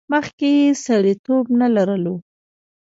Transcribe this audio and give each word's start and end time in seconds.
مخکې 0.11 0.49
یې 0.59 0.67
سړیتیوب 0.85 1.45
نه 1.59 1.67
لرلو. 1.75 2.15